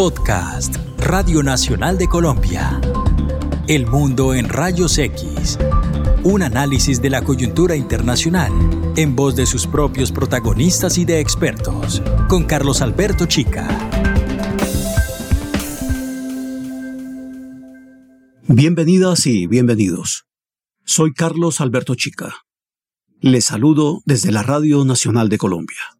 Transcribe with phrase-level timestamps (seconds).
[0.00, 2.80] Podcast, Radio Nacional de Colombia.
[3.68, 5.58] El mundo en rayos X.
[6.24, 8.50] Un análisis de la coyuntura internacional
[8.96, 13.68] en voz de sus propios protagonistas y de expertos, con Carlos Alberto Chica.
[18.48, 20.24] Bienvenidas y bienvenidos.
[20.86, 22.46] Soy Carlos Alberto Chica.
[23.20, 25.99] Les saludo desde la Radio Nacional de Colombia.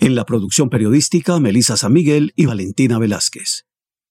[0.00, 3.66] En la producción periodística, Melisa San Miguel y Valentina Velázquez.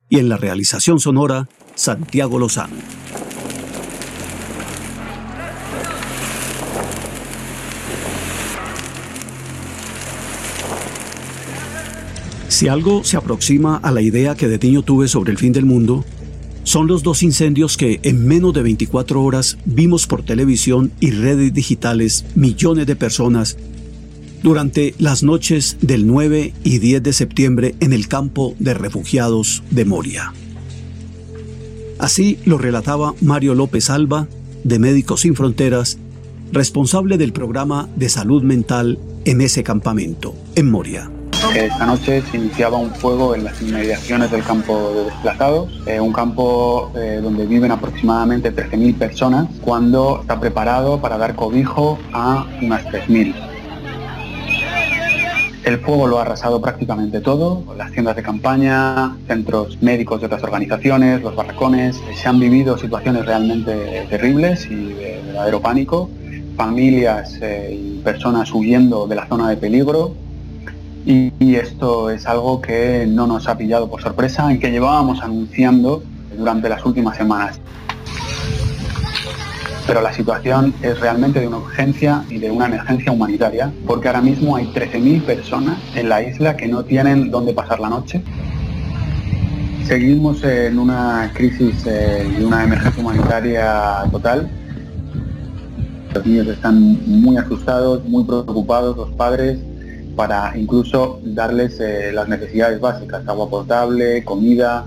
[0.10, 2.76] Y en la realización sonora, Santiago Lozano.
[12.48, 15.66] Si algo se aproxima a la idea que de niño tuve sobre el fin del
[15.66, 16.06] mundo,
[16.64, 21.54] son los dos incendios que en menos de 24 horas vimos por televisión y redes
[21.54, 23.58] digitales millones de personas
[24.44, 29.86] durante las noches del 9 y 10 de septiembre en el campo de refugiados de
[29.86, 30.34] Moria.
[31.98, 34.28] Así lo relataba Mario López Alba,
[34.64, 35.98] de Médicos Sin Fronteras,
[36.52, 41.10] responsable del programa de salud mental en ese campamento, en Moria.
[41.56, 46.14] Esta noche se iniciaba un fuego en las inmediaciones del campo de desplazados, eh, un
[46.14, 52.84] campo eh, donde viven aproximadamente 13.000 personas, cuando está preparado para dar cobijo a unas
[52.86, 53.53] 3.000.
[55.64, 60.44] El fuego lo ha arrasado prácticamente todo, las tiendas de campaña, centros médicos de otras
[60.44, 62.02] organizaciones, los barracones.
[62.22, 66.10] Se han vivido situaciones realmente terribles y de verdadero pánico.
[66.58, 70.14] Familias eh, y personas huyendo de la zona de peligro.
[71.06, 76.04] Y, esto es algo que no nos ha pillado por sorpresa y que llevábamos anunciando
[76.38, 77.60] durante las últimas semanas
[79.86, 84.22] pero la situación es realmente de una urgencia y de una emergencia humanitaria, porque ahora
[84.22, 88.22] mismo hay 13.000 personas en la isla que no tienen dónde pasar la noche.
[89.86, 94.50] Seguimos en una crisis eh, y una emergencia humanitaria total.
[96.14, 99.60] Los niños están muy asustados, muy preocupados, los padres,
[100.16, 104.86] para incluso darles eh, las necesidades básicas, agua potable, comida,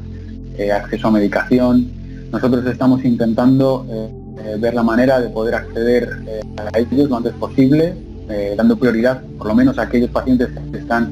[0.56, 1.90] eh, acceso a medicación.
[2.32, 3.84] Nosotros estamos intentando
[4.38, 6.40] eh, ver la manera de poder acceder eh,
[6.72, 7.94] a ellos lo antes posible,
[8.28, 11.10] eh, dando prioridad por lo menos a aquellos pacientes que están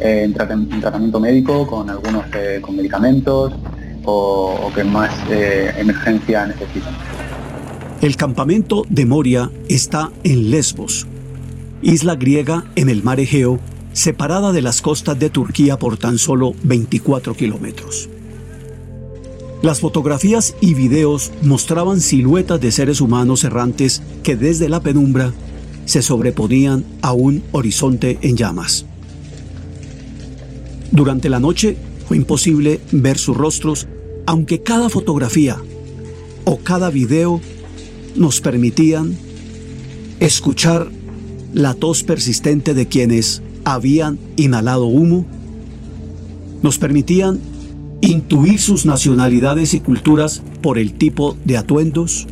[0.00, 2.24] en, tratamiento médico con algunos
[2.60, 3.52] con medicamentos
[4.04, 6.94] o, que más emergencia necesitan.
[8.00, 11.06] El campamento de Moria está en Lesbos,
[11.82, 13.58] isla griega en el mar Egeo,
[13.92, 18.08] separada de las costas de Turquía por tan solo 24 kilómetros.
[19.60, 25.32] Las fotografías y videos mostraban siluetas de seres humanos errantes que desde la penumbra
[25.84, 28.86] se sobreponían a un horizonte en llamas.
[30.92, 31.76] Durante la noche
[32.06, 33.88] fue imposible ver sus rostros,
[34.26, 35.60] aunque cada fotografía
[36.44, 37.40] o cada video
[38.14, 39.16] nos permitían
[40.20, 40.88] escuchar
[41.52, 45.26] la tos persistente de quienes habían inhalado humo,
[46.62, 47.40] nos permitían
[48.00, 52.26] intuir sus nacionalidades y culturas por el tipo de atuendos,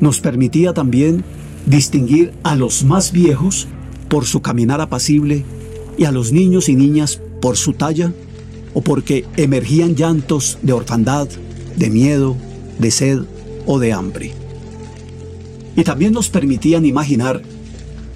[0.00, 1.24] nos permitía también
[1.64, 3.66] distinguir a los más viejos
[4.08, 5.44] por su caminar apacible
[5.98, 8.12] y a los niños y niñas por su talla
[8.74, 11.28] o porque emergían llantos de orfandad,
[11.76, 12.36] de miedo,
[12.78, 13.20] de sed
[13.64, 14.32] o de hambre.
[15.76, 17.42] Y también nos permitían imaginar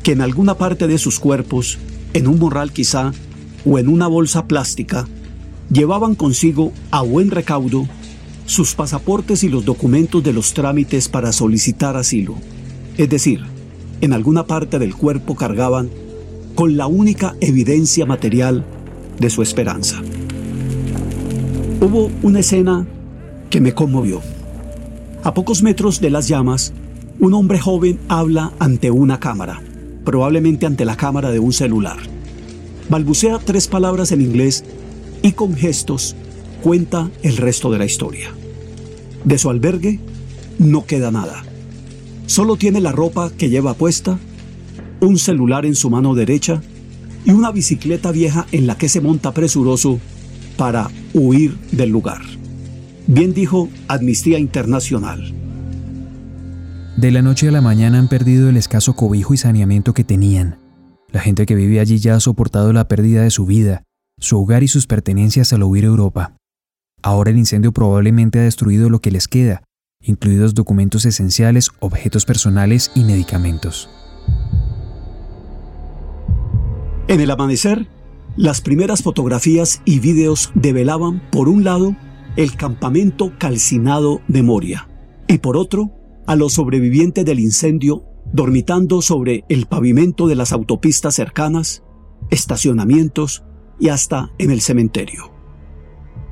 [0.03, 1.79] que en alguna parte de sus cuerpos,
[2.13, 3.13] en un morral quizá,
[3.65, 5.07] o en una bolsa plástica,
[5.71, 7.87] llevaban consigo a buen recaudo
[8.47, 12.35] sus pasaportes y los documentos de los trámites para solicitar asilo.
[12.99, 13.41] Es decir,
[14.01, 15.89] en alguna parte del cuerpo cargaban
[16.55, 18.65] con la única evidencia material
[19.19, 20.03] de su esperanza.
[21.81, 22.87] Hubo una escena
[23.49, 24.21] que me conmovió.
[25.23, 26.73] A pocos metros de las llamas,
[27.21, 29.63] un hombre joven habla ante una cámara,
[30.05, 31.99] probablemente ante la cámara de un celular.
[32.89, 34.65] Balbucea tres palabras en inglés
[35.23, 36.17] y con gestos
[36.63, 38.31] cuenta el resto de la historia.
[39.25, 40.01] De su albergue
[40.59, 41.43] no queda nada.
[42.27, 44.19] Solo tiene la ropa que lleva puesta,
[45.01, 46.63] un celular en su mano derecha
[47.25, 49.99] y una bicicleta vieja en la que se monta presuroso
[50.57, 52.21] para huir del lugar.
[53.07, 55.35] Bien dijo Amnistía Internacional.
[56.97, 60.59] De la noche a la mañana han perdido el escaso cobijo y saneamiento que tenían.
[61.09, 63.85] La gente que vive allí ya ha soportado la pérdida de su vida,
[64.21, 66.37] su hogar y sus pertenencias al huir a Europa.
[67.03, 69.65] Ahora el incendio probablemente ha destruido lo que les queda,
[70.03, 73.91] incluidos documentos esenciales, objetos personales y medicamentos.
[77.09, 77.89] En el amanecer,
[78.37, 81.97] Las primeras fotografías y videos develaban, por un lado,
[82.37, 84.89] el campamento calcinado de Moria
[85.27, 85.91] y por otro,
[86.27, 91.83] a los sobrevivientes del incendio dormitando sobre el pavimento de las autopistas cercanas,
[92.31, 93.43] estacionamientos
[93.81, 95.33] y hasta en el cementerio.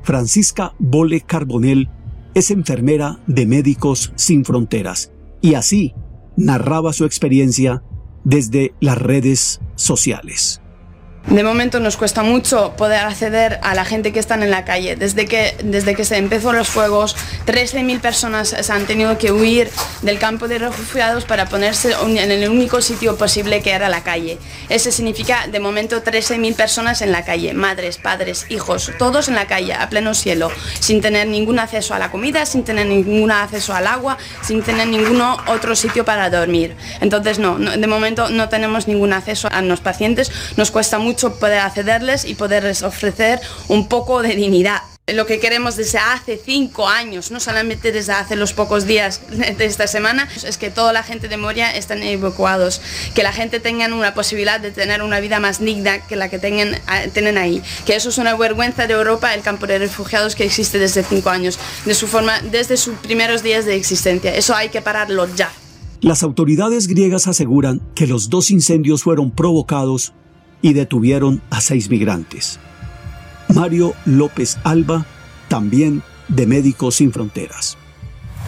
[0.03, 1.89] Francisca Bole Carbonell
[2.33, 5.11] es enfermera de Médicos Sin Fronteras
[5.41, 5.93] y así
[6.37, 7.83] narraba su experiencia
[8.23, 10.61] desde las redes sociales.
[11.27, 14.95] De momento nos cuesta mucho poder acceder a la gente que están en la calle.
[14.95, 19.69] Desde que, desde que se empezó los fuegos, 13.000 personas se han tenido que huir
[20.01, 24.39] del campo de refugiados para ponerse en el único sitio posible que era la calle.
[24.69, 29.45] Eso significa de momento 13.000 personas en la calle, madres, padres, hijos, todos en la
[29.45, 30.49] calle, a pleno cielo,
[30.79, 34.87] sin tener ningún acceso a la comida, sin tener ningún acceso al agua, sin tener
[34.87, 36.75] ningún otro sitio para dormir.
[37.01, 42.25] Entonces no, de momento no tenemos ningún acceso a los pacientes, nos cuesta poder accederles
[42.25, 44.81] y poderles ofrecer un poco de dignidad.
[45.13, 49.65] Lo que queremos desde hace cinco años, no solamente desde hace los pocos días de
[49.65, 52.79] esta semana, es que toda la gente de Moria estén evacuados,
[53.15, 56.37] que la gente tenga una posibilidad de tener una vida más digna que la que
[56.37, 56.79] tengan,
[57.13, 57.63] tienen ahí.
[57.87, 61.31] Que eso es una vergüenza de Europa, el campo de refugiados que existe desde cinco
[61.31, 64.35] años, de su forma, desde sus primeros días de existencia.
[64.35, 65.51] Eso hay que pararlo ya.
[66.01, 70.13] Las autoridades griegas aseguran que los dos incendios fueron provocados
[70.61, 72.59] y detuvieron a seis migrantes.
[73.53, 75.05] Mario López Alba,
[75.47, 77.77] también de Médicos Sin Fronteras.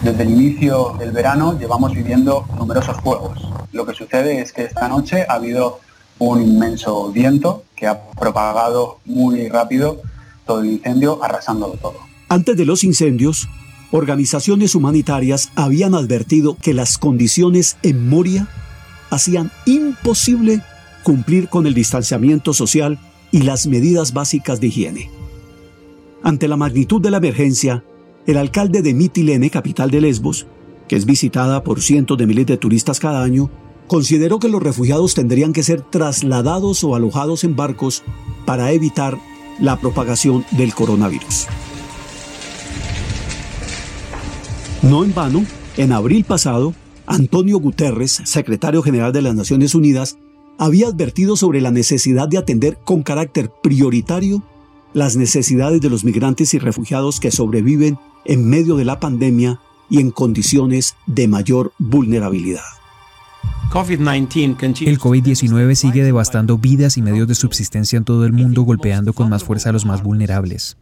[0.02, 3.38] Desde el inicio del verano llevamos viviendo numerosos fuegos.
[3.72, 5.80] Lo que sucede es que esta noche ha habido
[6.18, 10.02] un inmenso viento que ha propagado muy rápido
[10.46, 11.96] todo el incendio, arrasándolo todo.
[12.28, 13.48] Antes de los incendios,
[13.90, 18.48] organizaciones humanitarias habían advertido que las condiciones en Moria
[19.10, 20.62] hacían imposible
[21.02, 22.98] cumplir con el distanciamiento social
[23.30, 25.10] y las medidas básicas de higiene.
[26.22, 27.84] Ante la magnitud de la emergencia,
[28.26, 30.46] el alcalde de Mitilene, capital de Lesbos,
[30.88, 33.50] que es visitada por cientos de miles de turistas cada año,
[33.86, 38.02] consideró que los refugiados tendrían que ser trasladados o alojados en barcos
[38.46, 39.18] para evitar
[39.60, 41.46] la propagación del coronavirus.
[44.82, 45.44] No en vano,
[45.76, 46.74] en abril pasado,
[47.06, 50.16] Antonio Guterres, secretario general de las Naciones Unidas,
[50.58, 54.42] había advertido sobre la necesidad de atender con carácter prioritario
[54.94, 60.00] las necesidades de los migrantes y refugiados que sobreviven en medio de la pandemia y
[60.00, 62.62] en condiciones de mayor vulnerabilidad.
[63.72, 69.30] El COVID-19 sigue devastando vidas y medios de subsistencia en todo el mundo, golpeando con
[69.30, 70.76] más fuerza a los más vulnerables.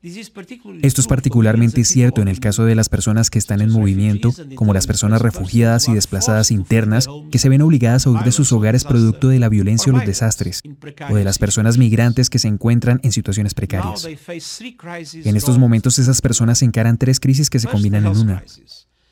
[0.00, 4.72] Esto es particularmente cierto en el caso de las personas que están en movimiento, como
[4.72, 8.84] las personas refugiadas y desplazadas internas, que se ven obligadas a huir de sus hogares
[8.84, 10.62] producto de la violencia o los desastres,
[11.10, 14.06] o de las personas migrantes que se encuentran en situaciones precarias.
[14.06, 18.44] En estos momentos esas personas encaran tres crisis que se combinan en una.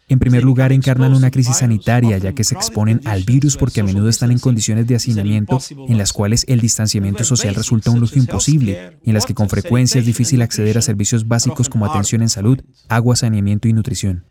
[0.08, 3.84] En primer lugar, encarnan una crisis sanitaria, ya que se exponen al virus porque a
[3.84, 5.58] menudo están en condiciones de hacinamiento
[5.88, 9.48] en las cuales el distanciamiento social resulta un lujo imposible y en las que con
[9.48, 14.24] frecuencia es difícil acceder a servicios básicos como atención en salud, agua, saneamiento y nutrición.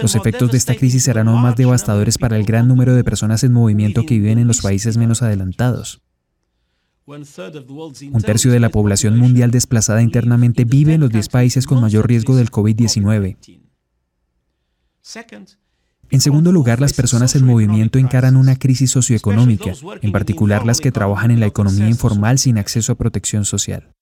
[0.00, 3.44] Los efectos de esta crisis serán aún más devastadores para el gran número de personas
[3.44, 6.00] en movimiento que viven en los países menos adelantados.
[7.04, 12.08] Un tercio de la población mundial desplazada internamente vive en los 10 países con mayor
[12.08, 13.36] riesgo del COVID-19.
[16.10, 20.92] En segundo lugar, las personas en movimiento encaran una crisis socioeconómica, en particular las que
[20.92, 23.94] trabajan en la economía informal sin acceso a protección social.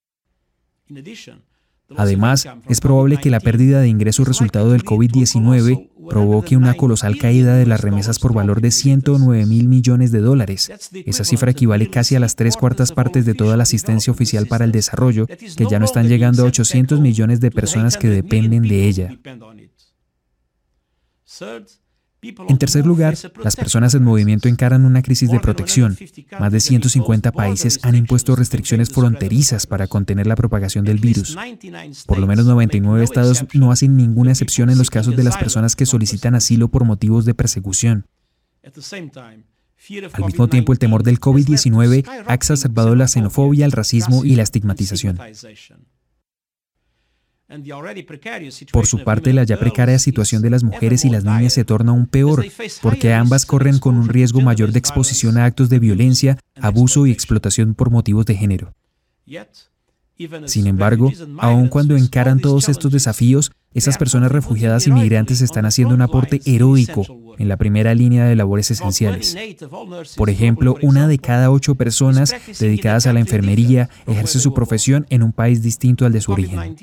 [1.96, 7.56] Además, es probable que la pérdida de ingresos resultado del COVID-19 provoque una colosal caída
[7.56, 10.70] de las remesas por valor de 109 mil millones de dólares.
[11.06, 14.64] Esa cifra equivale casi a las tres cuartas partes de toda la asistencia oficial para
[14.64, 18.88] el desarrollo, que ya no están llegando a 800 millones de personas que dependen de
[18.88, 19.18] ella.
[22.22, 25.96] En tercer lugar, las personas en movimiento encaran una crisis de protección.
[26.38, 31.36] Más de 150 países han impuesto restricciones fronterizas para contener la propagación del virus.
[32.06, 35.76] Por lo menos 99 estados no hacen ninguna excepción en los casos de las personas
[35.76, 38.06] que solicitan asilo por motivos de persecución.
[40.12, 44.42] Al mismo tiempo, el temor del COVID-19 ha exacerbado la xenofobia, el racismo y la
[44.42, 45.18] estigmatización.
[48.72, 51.90] Por su parte, la ya precaria situación de las mujeres y las niñas se torna
[51.90, 52.44] aún peor,
[52.80, 57.10] porque ambas corren con un riesgo mayor de exposición a actos de violencia, abuso y
[57.10, 58.74] explotación por motivos de género.
[60.46, 65.94] Sin embargo, aun cuando encaran todos estos desafíos, Esas personas refugiadas y migrantes están haciendo
[65.94, 67.06] un aporte heroico
[67.38, 69.36] en la primera línea de labores esenciales.
[70.16, 75.22] Por ejemplo, una de cada ocho personas dedicadas a la enfermería ejerce su profesión en
[75.22, 76.76] un país distinto al de su origen.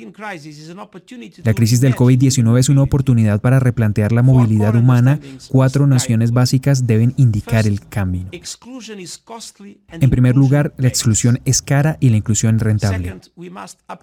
[1.43, 5.19] La crisis del COVID-19 es una oportunidad para replantear la movilidad humana.
[5.49, 8.29] Cuatro naciones básicas deben indicar el camino.
[9.91, 13.19] En primer lugar, la exclusión es cara y la inclusión rentable.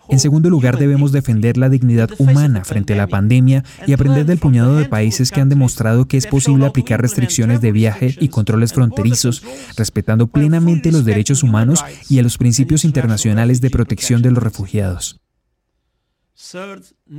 [0.08, 4.38] En segundo lugar, debemos defender la dignidad humana frente a la pandemia y aprender del
[4.38, 8.72] puñado de países que han demostrado que es posible aplicar restricciones de viaje y controles
[8.72, 9.42] fronterizos,
[9.76, 15.20] respetando plenamente los derechos humanos y a los principios internacionales de protección de los refugiados.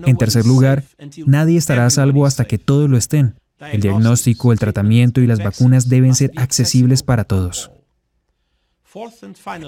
[0.05, 0.83] En tercer lugar,
[1.25, 3.35] nadie estará a salvo hasta que todos lo estén.
[3.59, 7.71] El diagnóstico, el tratamiento y las vacunas deben ser accesibles para todos.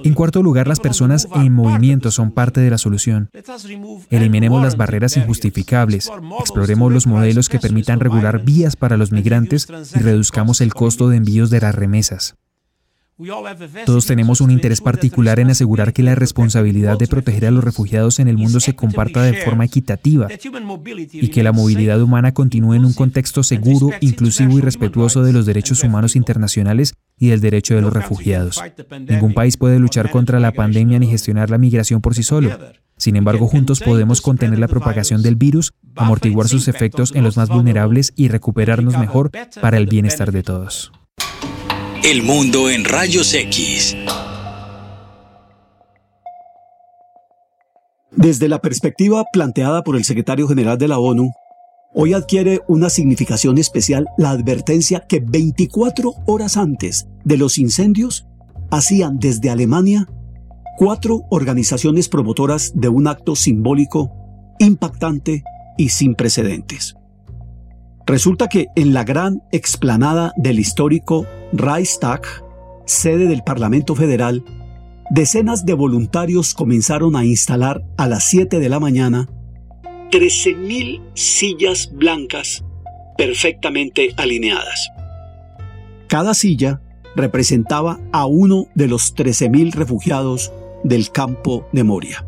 [0.03, 3.29] En cuarto lugar, las personas en movimiento son parte de la solución.
[4.09, 9.99] Eliminemos las barreras injustificables, exploremos los modelos que permitan regular vías para los migrantes y
[9.99, 12.35] reduzcamos el costo de envíos de las remesas.
[13.85, 18.19] Todos tenemos un interés particular en asegurar que la responsabilidad de proteger a los refugiados
[18.19, 20.27] en el mundo se comparta de forma equitativa
[21.11, 25.47] y que la movilidad humana continúe en un contexto seguro, inclusivo y respetuoso de los
[25.47, 28.61] derechos humanos internacionales y del derecho de los refugiados.
[29.07, 32.55] Ningún país puede luchar contra la pandemia ni gestionar la migración por sí solo.
[32.97, 37.49] Sin embargo, juntos podemos contener la propagación del virus, amortiguar sus efectos en los más
[37.49, 40.91] vulnerables y recuperarnos mejor para el bienestar de todos.
[42.03, 43.95] El mundo en rayos X.
[48.11, 51.31] Desde la perspectiva planteada por el secretario general de la ONU,
[51.93, 58.27] hoy adquiere una significación especial la advertencia que 24 horas antes de los incendios
[58.69, 60.07] hacían desde Alemania
[60.77, 64.11] cuatro organizaciones promotoras de un acto simbólico,
[64.59, 65.43] impactante
[65.77, 66.96] y sin precedentes.
[68.07, 72.21] Resulta que en la gran explanada del histórico Reichstag,
[72.85, 74.45] sede del Parlamento Federal,
[75.09, 79.27] decenas de voluntarios comenzaron a instalar a las 7 de la mañana
[80.11, 82.63] 13.000 sillas blancas
[83.17, 84.89] perfectamente alineadas.
[86.07, 86.79] Cada silla
[87.13, 90.53] representaba a uno de los 13.000 refugiados
[90.85, 92.25] del campo de Moria.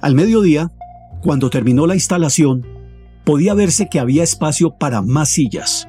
[0.00, 0.70] Al mediodía,
[1.20, 2.71] cuando terminó la instalación,
[3.24, 5.88] podía verse que había espacio para más sillas.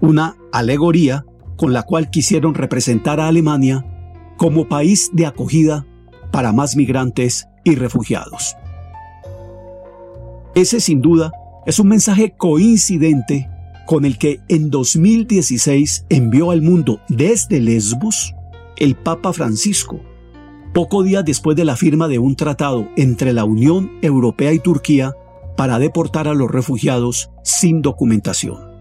[0.00, 1.24] Una alegoría
[1.56, 3.84] con la cual quisieron representar a Alemania
[4.36, 5.86] como país de acogida
[6.32, 8.56] para más migrantes y refugiados.
[10.54, 11.32] Ese sin duda
[11.66, 13.48] es un mensaje coincidente
[13.86, 18.34] con el que en 2016 envió al mundo desde Lesbos
[18.76, 20.00] el Papa Francisco,
[20.72, 25.14] poco días después de la firma de un tratado entre la Unión Europea y Turquía
[25.56, 28.74] para deportar a los refugiados sin documentación.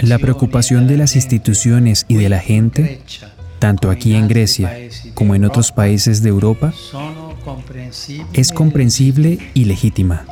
[0.00, 3.02] La preocupación de las instituciones y de la gente,
[3.58, 4.76] tanto aquí en Grecia
[5.14, 6.72] como en otros países de Europa,
[8.32, 10.24] es comprensible y legítima.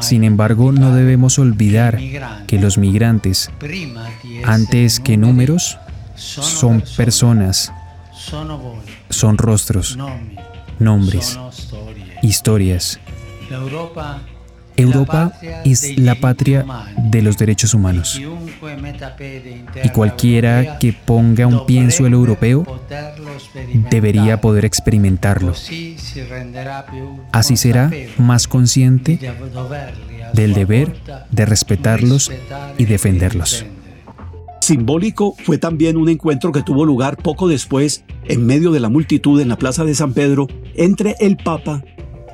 [0.00, 1.98] Sin embargo, no debemos olvidar
[2.46, 3.50] que los migrantes,
[4.44, 5.78] antes que números,
[6.14, 7.72] son personas,
[9.10, 9.96] son rostros,
[10.78, 11.38] nombres,
[12.22, 13.00] historias.
[14.78, 15.32] Europa
[15.64, 16.64] es la patria
[16.96, 18.20] de los derechos humanos.
[19.82, 22.64] Y cualquiera que ponga un pie en suelo europeo
[23.90, 25.52] debería poder experimentarlo.
[27.32, 29.18] Así será más consciente
[30.32, 30.96] del deber
[31.30, 32.30] de respetarlos
[32.78, 33.64] y defenderlos.
[34.68, 39.40] Simbólico fue también un encuentro que tuvo lugar poco después, en medio de la multitud
[39.40, 41.82] en la Plaza de San Pedro, entre el Papa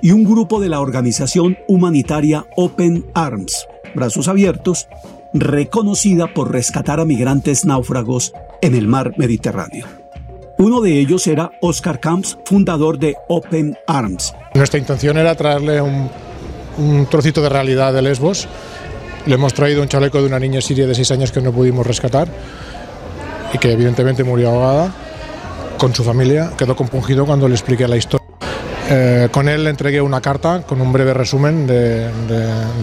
[0.02, 4.88] y un grupo de la organización humanitaria Open Arms, Brazos Abiertos,
[5.32, 9.86] reconocida por rescatar a migrantes náufragos en el mar Mediterráneo.
[10.58, 14.34] Uno de ellos era Oscar Camps, fundador de Open Arms.
[14.56, 16.10] Nuestra intención era traerle un,
[16.78, 18.48] un trocito de realidad de Lesbos
[19.26, 21.86] le hemos traído un chaleco de una niña siria de 6 años que no pudimos
[21.86, 22.28] rescatar
[23.52, 24.92] y que evidentemente murió ahogada
[25.78, 26.52] con su familia.
[26.56, 28.26] Quedó compungido cuando le expliqué la historia.
[28.90, 32.10] Eh, con él le entregué una carta con un breve resumen de,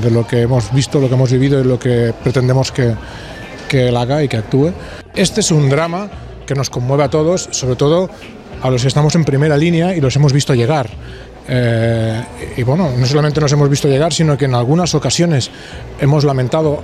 [0.10, 2.96] lo que hemos visto, lo que hemos vivido y lo que pretendemos que,
[3.70, 4.74] que él haga y que actúe.
[5.14, 6.10] Este es un drama
[6.48, 8.10] que nos conmueve a todos, sobre todo
[8.64, 10.90] a los que estamos en primera línea y los hemos visto llegar.
[11.48, 12.24] Eh,
[12.58, 15.50] y bueno, no solamente nos hemos visto llegar, sino que en algunas ocasiones
[16.00, 16.82] hemos lamentado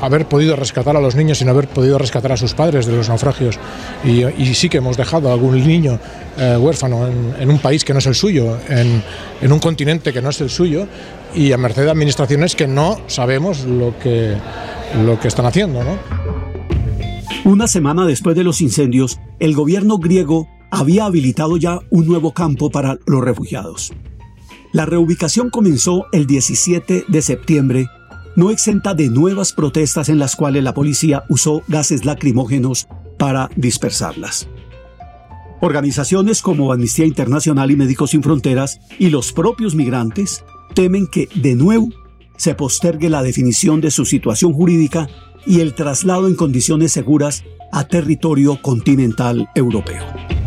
[0.00, 3.08] haber podido rescatar a los niños sin haber podido rescatar a sus padres de los
[3.08, 3.58] naufragios.
[4.04, 5.98] Y, sí que hemos dejado a algún niño
[6.38, 9.02] eh, huérfano en, un país que no es el suyo, en,
[9.40, 10.86] en, un continente que no es el suyo
[11.34, 14.34] y a merced de administraciones que no sabemos lo que,
[15.04, 15.84] lo que están haciendo.
[15.84, 15.98] ¿no?
[17.44, 22.70] Una semana después de los incendios, el gobierno griego había habilitado ya un nuevo campo
[22.70, 23.92] para los refugiados.
[24.72, 27.88] La reubicación comenzó el 17 de septiembre,
[28.36, 32.86] no exenta de nuevas protestas en las cuales la policía usó gases lacrimógenos
[33.18, 34.48] para dispersarlas.
[35.60, 41.54] Organizaciones como Amnistía Internacional y Médicos Sin Fronteras y los propios migrantes temen que, de
[41.54, 41.88] nuevo,
[42.36, 45.08] se postergue la definición de su situación jurídica
[45.44, 50.39] y el traslado en condiciones seguras a territorio continental europeo.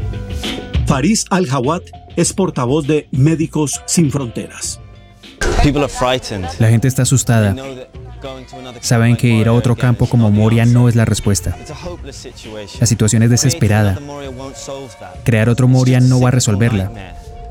[0.85, 1.83] Faris Al-Hawat
[2.15, 4.79] es portavoz de Médicos Sin Fronteras.
[6.59, 7.55] La gente está asustada.
[8.81, 11.57] Saben que ir a otro campo como Moria no es la respuesta.
[12.79, 13.99] La situación es desesperada.
[15.23, 16.91] Crear otro Moria no va a resolverla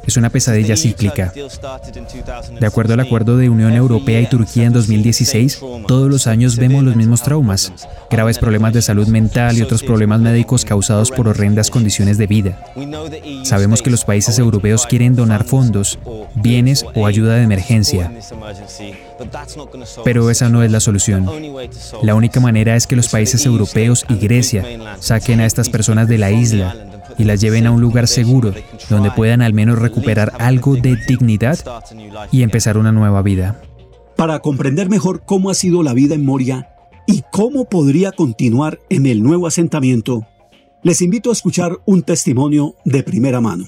[0.07, 1.33] es una pesadilla cíclica.
[2.59, 6.83] De acuerdo al acuerdo de Unión Europea y Turquía en 2016, todos los años vemos
[6.83, 7.73] los mismos traumas,
[8.11, 12.59] graves problemas de salud mental y otros problemas médicos causados por horrendas condiciones de vida.
[13.45, 15.99] Sabemos que los países europeos quieren donar fondos,
[16.35, 18.13] bienes o ayuda de emergencia.
[20.05, 21.29] Pero esa no es la solución.
[22.03, 24.65] La única manera es que los países europeos y Grecia
[25.01, 26.75] saquen a estas personas de la isla
[27.23, 28.53] y las lleven a un lugar seguro
[28.91, 31.57] donde puedan al menos recuperar algo de dignidad
[32.33, 33.63] y empezar una nueva vida.
[34.17, 36.69] Para comprender mejor cómo ha sido la vida en Moria
[37.07, 40.27] y cómo podría continuar en el nuevo asentamiento,
[40.83, 43.67] les invito a escuchar un testimonio de primera mano.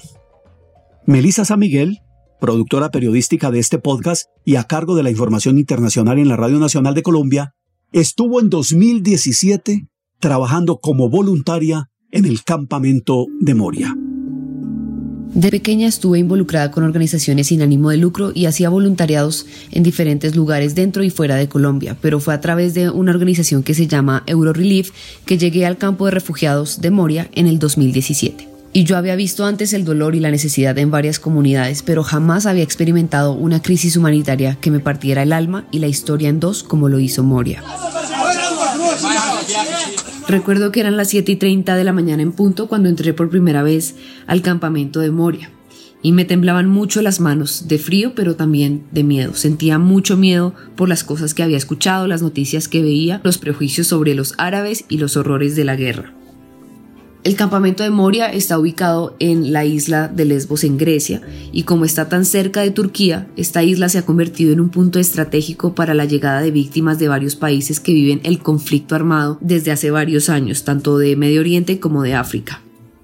[1.05, 2.01] Melissa San Miguel,
[2.41, 6.59] productora periodística de este podcast y a cargo de la información internacional en la Radio
[6.59, 7.55] Nacional de Colombia,
[7.93, 9.87] estuvo en 2017
[10.19, 13.93] trabajando como voluntaria en el campamento de Moria.
[15.33, 20.33] De pequeña estuve involucrada con organizaciones sin ánimo de lucro y hacía voluntariados en diferentes
[20.33, 23.87] lugares dentro y fuera de Colombia, pero fue a través de una organización que se
[23.87, 24.91] llama Eurorelief
[25.25, 28.47] que llegué al campo de refugiados de Moria en el 2017.
[28.71, 32.45] Y yo había visto antes el dolor y la necesidad en varias comunidades, pero jamás
[32.45, 36.63] había experimentado una crisis humanitaria que me partiera el alma y la historia en dos
[36.63, 37.61] como lo hizo Moria.
[40.27, 43.29] Recuerdo que eran las 7 y 30 de la mañana en punto cuando entré por
[43.29, 45.51] primera vez al campamento de Moria.
[46.01, 49.35] Y me temblaban mucho las manos, de frío pero también de miedo.
[49.35, 53.87] Sentía mucho miedo por las cosas que había escuchado, las noticias que veía, los prejuicios
[53.87, 56.13] sobre los árabes y los horrores de la guerra.
[57.25, 61.83] El campamento de Moria está ubicado en la isla de Lesbos en Grecia y como
[61.83, 65.95] está tan cerca de Turquía, esta isla se ha convertido en un punto estratégico para
[65.95, 70.29] la llegada de víctimas de varios países que viven el conflicto armado desde hace varios
[70.29, 72.61] años, tanto de Medio Oriente como de África.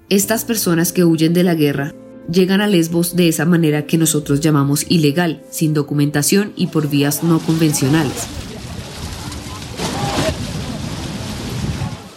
[0.08, 1.92] Estas personas que huyen de la guerra
[2.30, 7.24] llegan a Lesbos de esa manera que nosotros llamamos ilegal, sin documentación y por vías
[7.24, 8.28] no convencionales.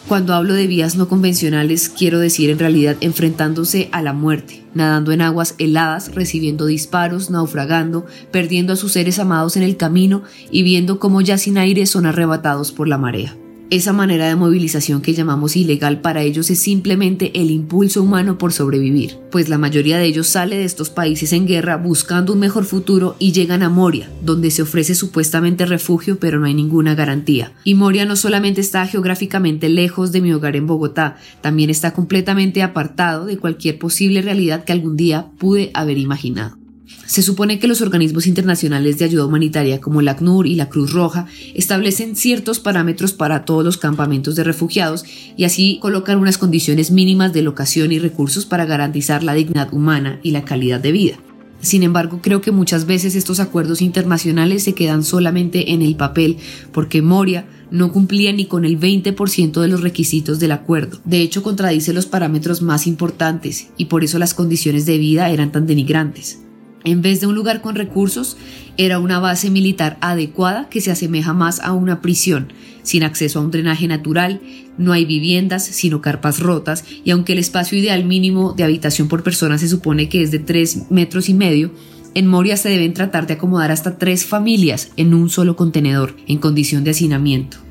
[0.07, 5.11] Cuando hablo de vías no convencionales, quiero decir en realidad enfrentándose a la muerte, nadando
[5.11, 10.61] en aguas heladas, recibiendo disparos, naufragando, perdiendo a sus seres amados en el camino y
[10.61, 13.35] viendo cómo ya sin aire son arrebatados por la marea.
[13.71, 18.53] Esa manera de movilización que llamamos ilegal para ellos es simplemente el impulso humano por
[18.53, 22.65] sobrevivir, pues la mayoría de ellos sale de estos países en guerra buscando un mejor
[22.65, 27.53] futuro y llegan a Moria, donde se ofrece supuestamente refugio pero no hay ninguna garantía.
[27.63, 32.61] Y Moria no solamente está geográficamente lejos de mi hogar en Bogotá, también está completamente
[32.61, 36.64] apartado de cualquier posible realidad que algún día pude haber imaginado.
[37.07, 40.91] Se supone que los organismos internacionales de ayuda humanitaria como la ACNUR y la Cruz
[40.91, 45.05] Roja establecen ciertos parámetros para todos los campamentos de refugiados
[45.37, 50.19] y así colocan unas condiciones mínimas de locación y recursos para garantizar la dignidad humana
[50.23, 51.19] y la calidad de vida.
[51.61, 56.37] Sin embargo, creo que muchas veces estos acuerdos internacionales se quedan solamente en el papel
[56.71, 60.99] porque Moria no cumplía ni con el 20% de los requisitos del acuerdo.
[61.05, 65.51] De hecho, contradice los parámetros más importantes y por eso las condiciones de vida eran
[65.51, 66.44] tan denigrantes.
[66.85, 68.37] En vez de un lugar con recursos,
[68.77, 73.41] era una base militar adecuada que se asemeja más a una prisión, sin acceso a
[73.41, 74.39] un drenaje natural,
[74.77, 79.23] no hay viviendas, sino carpas rotas, y aunque el espacio ideal mínimo de habitación por
[79.23, 81.71] persona se supone que es de 3 metros y medio,
[82.13, 86.37] en Moria se deben tratar de acomodar hasta tres familias en un solo contenedor, en
[86.37, 87.64] condición de hacinamiento.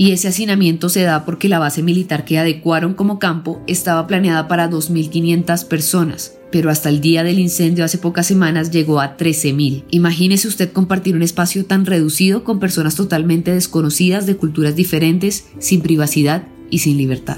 [0.00, 4.48] Y ese hacinamiento se da porque la base militar que adecuaron como campo estaba planeada
[4.48, 9.84] para 2.500 personas, pero hasta el día del incendio hace pocas semanas llegó a 13.000.
[9.90, 15.82] Imagínese usted compartir un espacio tan reducido con personas totalmente desconocidas de culturas diferentes, sin
[15.82, 17.36] privacidad y sin libertad.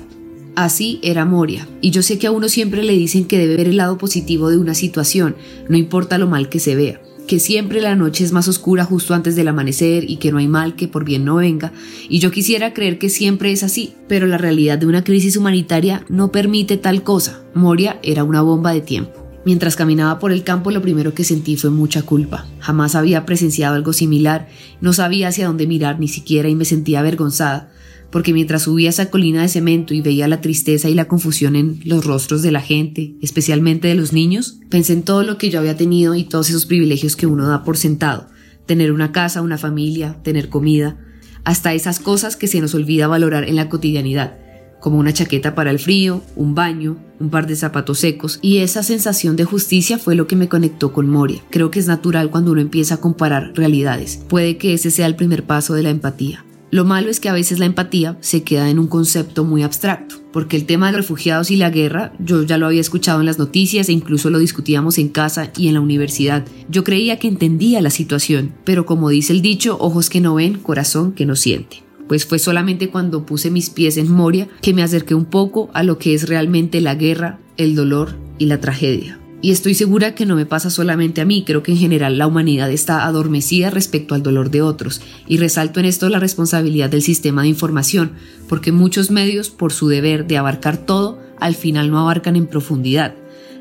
[0.55, 3.67] Así era Moria, y yo sé que a uno siempre le dicen que debe ver
[3.67, 5.35] el lado positivo de una situación,
[5.69, 9.15] no importa lo mal que se vea que siempre la noche es más oscura justo
[9.15, 11.73] antes del amanecer y que no hay mal que por bien no venga,
[12.09, 16.05] y yo quisiera creer que siempre es así, pero la realidad de una crisis humanitaria
[16.09, 17.43] no permite tal cosa.
[17.55, 19.23] Moria era una bomba de tiempo.
[19.45, 22.47] Mientras caminaba por el campo lo primero que sentí fue mucha culpa.
[22.61, 24.49] Jamás había presenciado algo similar,
[24.81, 27.72] no sabía hacia dónde mirar ni siquiera y me sentía avergonzada
[28.13, 31.81] porque mientras subía esa colina de cemento y veía la tristeza y la confusión en
[31.85, 35.59] los rostros de la gente, especialmente de los niños, pensé en todo lo que yo
[35.59, 38.29] había tenido y todos esos privilegios que uno da por sentado,
[38.67, 40.99] tener una casa, una familia, tener comida,
[41.45, 44.37] hasta esas cosas que se nos olvida valorar en la cotidianidad,
[44.79, 48.83] como una chaqueta para el frío, un baño, un par de zapatos secos, y esa
[48.83, 51.41] sensación de justicia fue lo que me conectó con Moria.
[51.49, 54.23] Creo que es natural cuando uno empieza a comparar realidades.
[54.29, 56.45] Puede que ese sea el primer paso de la empatía.
[56.73, 60.15] Lo malo es que a veces la empatía se queda en un concepto muy abstracto,
[60.33, 63.39] porque el tema de refugiados y la guerra yo ya lo había escuchado en las
[63.39, 66.47] noticias e incluso lo discutíamos en casa y en la universidad.
[66.71, 70.61] Yo creía que entendía la situación, pero como dice el dicho, ojos que no ven,
[70.61, 71.83] corazón que no siente.
[72.09, 75.83] Pues fue solamente cuando puse mis pies en Moria que me acerqué un poco a
[75.83, 79.22] lo que es realmente la guerra, el dolor y la tragedia.
[79.45, 82.29] Y estoy segura que no me pasa solamente a mí, creo que en general la
[82.29, 87.03] humanidad está adormecida respecto al dolor de otros, y resalto en esto la responsabilidad del
[87.03, 88.13] sistema de información,
[88.49, 93.17] porque muchos medios, por su deber de abarcar todo, al final no abarcan en profundidad.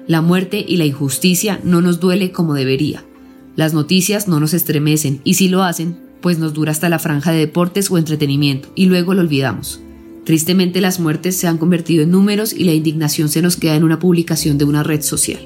[0.06, 3.04] La muerte y la injusticia no nos duele como debería.
[3.56, 7.32] Las noticias no nos estremecen, y si lo hacen, pues nos dura hasta la franja
[7.32, 9.82] de deportes o entretenimiento, y luego lo olvidamos.
[10.32, 13.84] Tristemente las muertes se han convertido en números y la indignación se nos queda en
[13.84, 15.46] una publicación de una red social.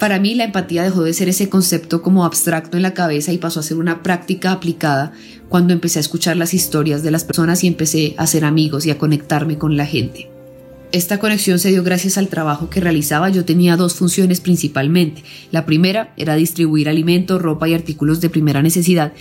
[0.00, 3.38] Para mí la empatía dejó de ser ese concepto como abstracto en la cabeza y
[3.38, 5.12] pasó a ser una práctica aplicada
[5.48, 8.90] cuando empecé a escuchar las historias de las personas y empecé a ser amigos y
[8.90, 10.32] a conectarme con la gente.
[10.90, 13.28] Esta conexión se dio gracias al trabajo que realizaba.
[13.28, 15.22] Yo tenía dos funciones principalmente.
[15.52, 19.12] La primera era distribuir alimentos, ropa y artículos de primera necesidad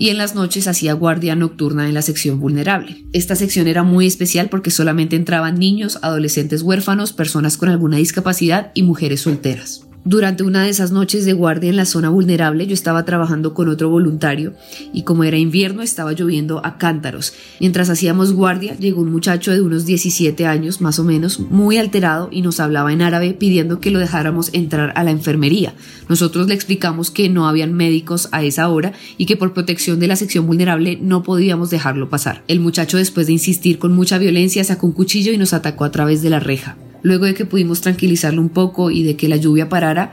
[0.00, 3.04] y en las noches hacía guardia nocturna en la sección vulnerable.
[3.12, 8.72] Esta sección era muy especial porque solamente entraban niños, adolescentes huérfanos, personas con alguna discapacidad
[8.74, 9.89] y mujeres solteras.
[10.04, 13.68] Durante una de esas noches de guardia en la zona vulnerable yo estaba trabajando con
[13.68, 14.54] otro voluntario
[14.94, 17.34] y como era invierno estaba lloviendo a cántaros.
[17.60, 22.30] Mientras hacíamos guardia llegó un muchacho de unos 17 años más o menos muy alterado
[22.32, 25.74] y nos hablaba en árabe pidiendo que lo dejáramos entrar a la enfermería.
[26.08, 30.06] Nosotros le explicamos que no habían médicos a esa hora y que por protección de
[30.06, 32.42] la sección vulnerable no podíamos dejarlo pasar.
[32.48, 35.90] El muchacho después de insistir con mucha violencia sacó un cuchillo y nos atacó a
[35.90, 36.78] través de la reja.
[37.02, 40.12] Luego de que pudimos tranquilizarlo un poco y de que la lluvia parara,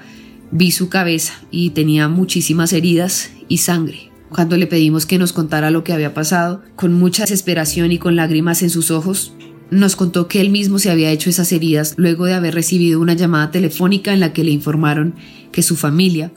[0.52, 4.12] vi su cabeza y tenía muchísimas heridas y sangre.
[4.30, 8.16] Cuando le pedimos que nos contara lo que había pasado, con mucha desesperación y con
[8.16, 9.34] lágrimas en sus ojos,
[9.70, 13.14] nos contó que él mismo se había hecho esas heridas luego de haber recibido una
[13.14, 15.16] llamada telefónica en la que le informaron
[15.52, 16.32] que su familia,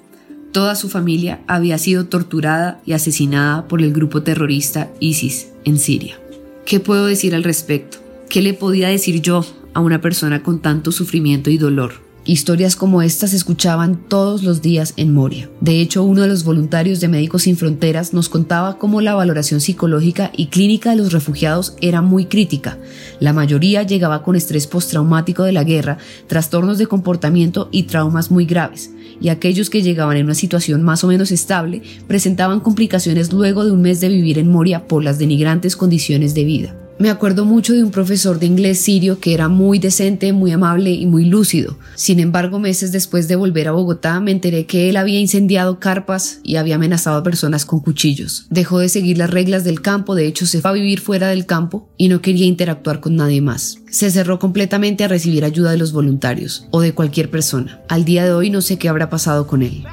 [0.53, 6.19] toda su familia, había sido torturada y asesinada por el grupo terrorista ISIS en Siria.
[6.65, 7.99] ¿Qué puedo decir al respecto?
[8.29, 12.11] ¿Qué le podía decir yo a una persona con tanto sufrimiento y dolor.
[12.27, 15.49] Historias como estas se escuchaban todos los días en Moria.
[15.63, 19.63] De hecho, uno de los voluntarios de Médicos Sin Fronteras nos contaba cómo la valoración
[19.63, 22.79] psicológica y clínica de los refugiados era muy crítica.
[23.21, 28.45] La mayoría llegaba con estrés postraumático de la guerra, trastornos de comportamiento y traumas muy
[28.45, 28.91] graves.
[29.19, 33.73] Y aquellos que llegaban en una situación más o menos estable presentaban complicaciones luego de
[33.73, 36.77] un mes de vivir en Moria por las denigrantes condiciones de vida.
[37.01, 40.91] Me acuerdo mucho de un profesor de inglés sirio que era muy decente, muy amable
[40.91, 41.79] y muy lúcido.
[41.95, 46.41] Sin embargo, meses después de volver a Bogotá, me enteré que él había incendiado carpas
[46.43, 48.47] y había amenazado a personas con cuchillos.
[48.51, 51.47] Dejó de seguir las reglas del campo, de hecho se fue a vivir fuera del
[51.47, 53.80] campo y no quería interactuar con nadie más.
[53.90, 57.81] Se cerró completamente a recibir ayuda de los voluntarios o de cualquier persona.
[57.88, 59.85] Al día de hoy no sé qué habrá pasado con él.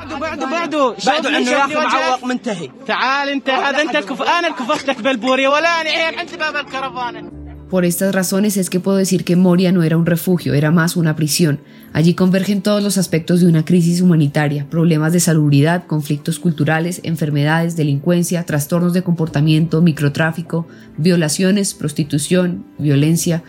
[7.70, 10.96] Por estas razones es que puedo decir que Moria no era un refugio, era más
[10.96, 11.60] una prisión.
[11.92, 17.76] Allí convergen todos los aspectos de una crisis humanitaria, problemas de salubridad, conflictos culturales, enfermedades,
[17.76, 20.66] delincuencia, trastornos de comportamiento, microtráfico,
[20.98, 23.44] violaciones, prostitución, violencia.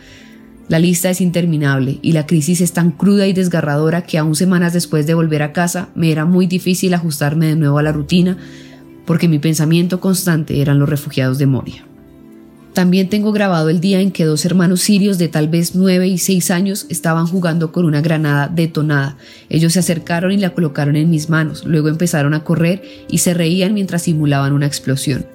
[0.69, 4.71] La lista es interminable y la crisis es tan cruda y desgarradora que aún semanas
[4.71, 8.37] después de volver a casa me era muy difícil ajustarme de nuevo a la rutina
[9.07, 11.85] porque mi pensamiento constante eran los refugiados de Moria.
[12.73, 16.19] También tengo grabado el día en que dos hermanos sirios de tal vez 9 y
[16.19, 19.17] 6 años estaban jugando con una granada detonada.
[19.49, 23.33] Ellos se acercaron y la colocaron en mis manos, luego empezaron a correr y se
[23.33, 25.25] reían mientras simulaban una explosión.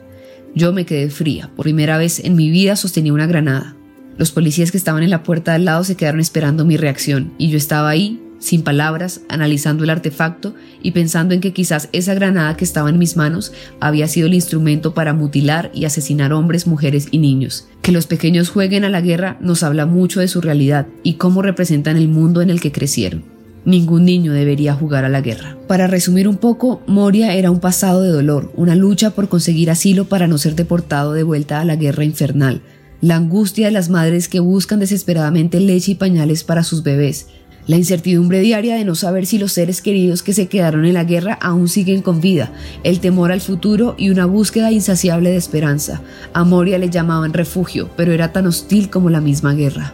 [0.55, 3.75] Yo me quedé fría, por primera vez en mi vida sostenía una granada.
[4.17, 7.49] Los policías que estaban en la puerta al lado se quedaron esperando mi reacción y
[7.49, 12.57] yo estaba ahí, sin palabras, analizando el artefacto y pensando en que quizás esa granada
[12.57, 17.09] que estaba en mis manos había sido el instrumento para mutilar y asesinar hombres, mujeres
[17.11, 17.67] y niños.
[17.83, 21.43] Que los pequeños jueguen a la guerra nos habla mucho de su realidad y cómo
[21.43, 23.25] representan el mundo en el que crecieron.
[23.65, 25.57] Ningún niño debería jugar a la guerra.
[25.67, 30.05] Para resumir un poco, Moria era un pasado de dolor, una lucha por conseguir asilo
[30.05, 32.61] para no ser deportado de vuelta a la guerra infernal,
[33.05, 37.27] la angustia de las madres que buscan desesperadamente leche y pañales para sus bebés,
[37.67, 41.05] la incertidumbre diaria de no saber si los seres queridos que se quedaron en la
[41.05, 42.51] guerra aún siguen con vida,
[42.83, 46.01] el temor al futuro y una búsqueda insaciable de esperanza.
[46.33, 49.93] A Moria le llamaban refugio, pero era tan hostil como la misma guerra.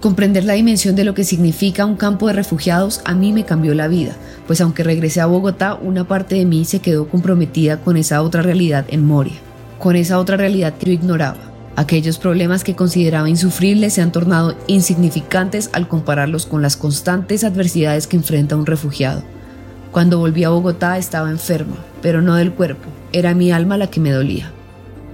[0.00, 3.72] Comprender la dimensión de lo que significa un campo de refugiados a mí me cambió
[3.72, 4.14] la vida,
[4.46, 8.42] pues aunque regresé a Bogotá, una parte de mí se quedó comprometida con esa otra
[8.42, 9.40] realidad en Moria,
[9.78, 11.51] con esa otra realidad que yo ignoraba.
[11.74, 18.06] Aquellos problemas que consideraba insufribles se han tornado insignificantes al compararlos con las constantes adversidades
[18.06, 19.22] que enfrenta un refugiado.
[19.90, 24.00] Cuando volví a Bogotá estaba enferma, pero no del cuerpo, era mi alma la que
[24.00, 24.50] me dolía.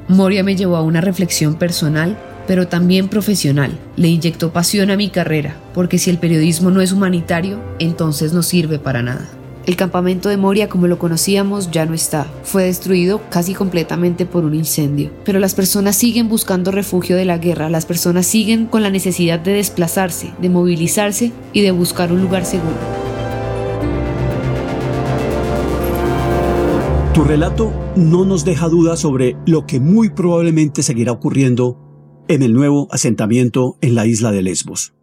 [0.09, 2.16] Moria me llevó a una reflexión personal,
[2.49, 3.79] pero también profesional.
[3.97, 8.42] Le inyectó pasión a mi carrera, porque si el periodismo no es humanitario, entonces no
[8.42, 9.29] sirve para nada.
[9.68, 14.46] El campamento de Moria como lo conocíamos ya no está, fue destruido casi completamente por
[14.46, 15.11] un incendio.
[15.26, 19.38] Pero las personas siguen buscando refugio de la guerra, las personas siguen con la necesidad
[19.38, 22.78] de desplazarse, de movilizarse y de buscar un lugar seguro.
[27.12, 31.76] Tu relato no nos deja duda sobre lo que muy probablemente seguirá ocurriendo
[32.26, 34.94] en el nuevo asentamiento en la isla de Lesbos.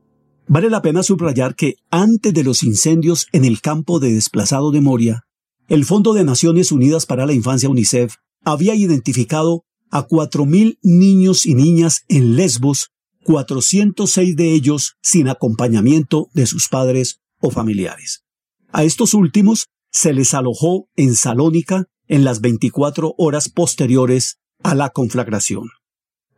[0.47, 4.79] Vale la pena subrayar que antes de los incendios en el campo de desplazado de
[4.79, 5.23] Moria,
[5.67, 11.55] el Fondo de Naciones Unidas para la Infancia UNICEF había identificado a 4.000 niños y
[11.55, 12.91] niñas en Lesbos,
[13.23, 18.23] 406 de ellos sin acompañamiento de sus padres o familiares.
[18.71, 24.91] A estos últimos se les alojó en Salónica en las 24 horas posteriores a la
[24.91, 25.69] conflagración.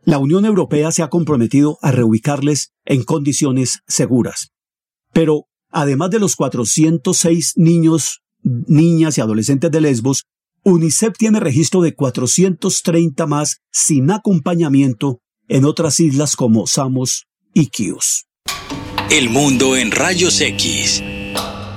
[0.08, 4.52] La Unión Europea se ha comprometido a reubicarles en condiciones seguras.
[5.12, 10.24] Pero, además de los 406 niños, niñas y adolescentes de Lesbos,
[10.64, 18.28] UNICEF tiene registro de 430 más sin acompañamiento en otras islas como Samos y Kios.
[19.10, 21.02] El mundo en rayos X.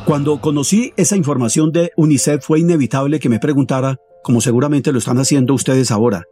[0.05, 5.17] Cuando conocí esa información de UNICEF fue inevitable que me preguntara, como seguramente lo están
[5.17, 6.23] haciendo ustedes ahora,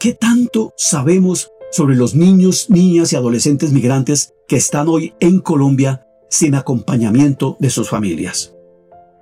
[0.00, 6.06] ¿Qué tanto sabemos sobre los niños, niñas y adolescentes migrantes que están hoy en Colombia
[6.30, 8.54] sin acompañamiento de sus familias?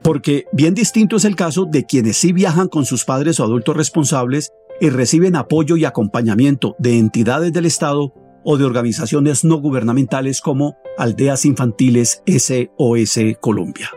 [0.03, 3.75] Porque bien distinto es el caso de quienes sí viajan con sus padres o adultos
[3.75, 8.13] responsables y reciben apoyo y acompañamiento de entidades del Estado
[8.45, 13.93] o de organizaciones no gubernamentales como Aldeas Infantiles SOS Colombia.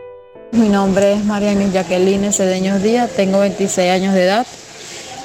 [0.52, 4.46] Mi nombre es Mariana Jacqueline Cedeños Díaz, tengo 26 años de edad.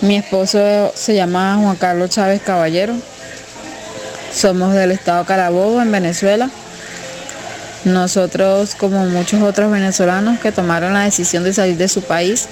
[0.02, 2.94] Mi esposo se llama Juan Carlos Chávez Caballero.
[4.34, 6.50] Somos del estado Carabobo, en Venezuela.
[7.86, 12.48] Nosotros, como muchos otros venezolanos que tomaron la decisión de salir de su país,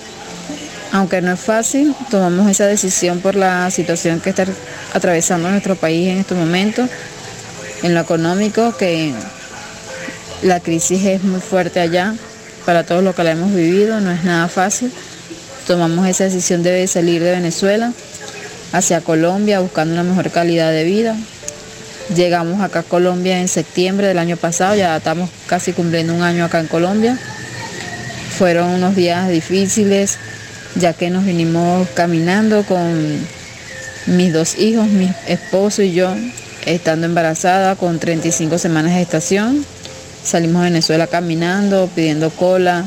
[0.94, 4.46] aunque no es fácil, tomamos esa decisión por la situación que está
[4.94, 6.90] atravesando nuestro país en estos momentos,
[7.82, 9.12] en lo económico, que
[10.44, 12.16] la crisis es muy fuerte allá
[12.66, 14.94] para todos los que la hemos vivido, no es nada fácil
[15.67, 17.93] tomamos esa decisión de salir de Venezuela
[18.71, 21.15] hacia Colombia buscando una mejor calidad de vida.
[22.15, 26.43] Llegamos acá a Colombia en septiembre del año pasado, ya estamos casi cumpliendo un año
[26.43, 27.17] acá en Colombia.
[28.38, 30.17] Fueron unos días difíciles,
[30.76, 33.26] ya que nos vinimos caminando con
[34.08, 36.13] mis dos hijos, mi esposo y yo,
[36.65, 39.65] estando embarazada con 35 semanas de gestación.
[40.26, 42.86] Salimos de Venezuela caminando, pidiendo cola,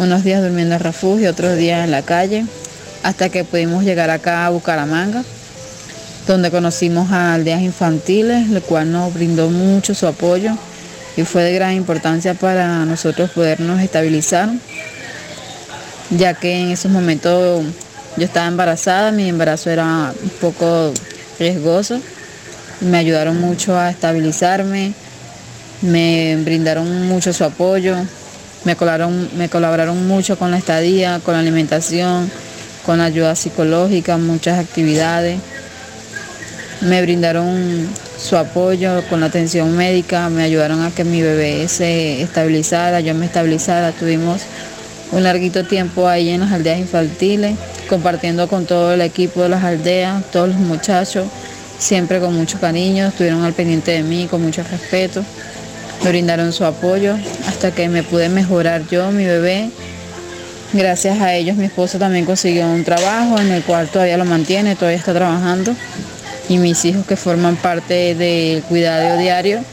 [0.00, 2.46] unos días durmiendo en refugio, otros días en la calle,
[3.02, 5.22] hasta que pudimos llegar acá a Bucaramanga,
[6.26, 10.56] donde conocimos a aldeas infantiles, lo cual nos brindó mucho su apoyo
[11.18, 14.48] y fue de gran importancia para nosotros podernos estabilizar,
[16.08, 17.62] ya que en esos momentos
[18.16, 20.94] yo estaba embarazada, mi embarazo era un poco
[21.38, 22.00] riesgoso,
[22.80, 24.94] me ayudaron mucho a estabilizarme,
[25.82, 27.96] me brindaron mucho su apoyo,
[28.64, 32.30] me colaboraron, mucho con la estadía, con la alimentación,
[32.84, 35.38] con ayuda psicológica, muchas actividades.
[36.80, 42.22] Me brindaron su apoyo con la atención médica, me ayudaron a que mi bebé se
[42.22, 43.92] estabilizara, yo me estabilizara.
[43.92, 44.42] Tuvimos
[45.12, 47.56] un larguito tiempo ahí en las aldeas infantiles,
[47.88, 51.26] compartiendo con todo el equipo de las aldeas, todos los muchachos,
[51.78, 55.24] siempre con mucho cariño, estuvieron al pendiente de mí, con mucho respeto,
[56.02, 59.70] me brindaron su apoyo hasta que me pude mejorar yo, mi bebé.
[60.72, 64.76] Gracias a ellos mi esposo también consiguió un trabajo en el cual todavía lo mantiene,
[64.76, 65.74] todavía está trabajando.
[66.48, 69.64] Y mis hijos que forman parte del cuidado diario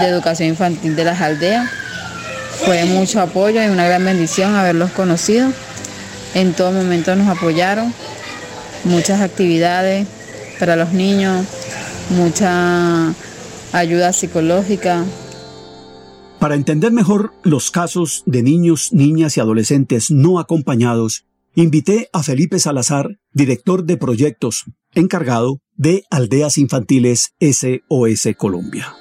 [0.00, 1.68] de educación infantil de las aldeas.
[2.64, 5.52] Fue mucho apoyo y una gran bendición haberlos conocido.
[6.34, 7.92] En todo momento nos apoyaron,
[8.84, 10.06] muchas actividades
[10.58, 11.44] para los niños,
[12.10, 13.12] mucha
[13.72, 15.04] ayuda psicológica.
[16.42, 21.24] Para entender mejor los casos de niños, niñas y adolescentes no acompañados,
[21.54, 28.92] invité a Felipe Salazar, director de proyectos, encargado de Aldeas Infantiles SOS Colombia.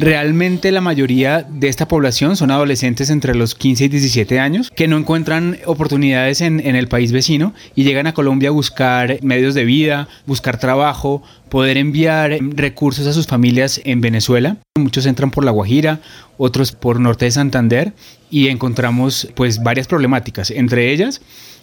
[0.00, 4.88] Realmente la mayoría de esta población son adolescentes entre los 15 y 17 años que
[4.88, 9.66] no encuentran oportunidades en, el país vecino y llegan a Colombia a buscar medios de
[9.66, 14.56] vida, buscar trabajo, poder enviar recursos a sus familias en Venezuela.
[14.78, 16.00] Muchos entran por La Guajira,
[16.38, 17.92] otros por Norte de Santander
[18.30, 21.20] y encontramos pues varias problemáticas, entre ellas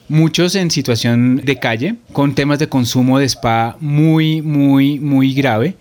[0.09, 5.75] muchos en situación de calle con temas de consumo de spa muy muy muy grave